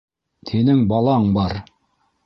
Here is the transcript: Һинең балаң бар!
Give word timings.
Һинең 0.51 0.81
балаң 0.93 1.31
бар! 1.39 1.57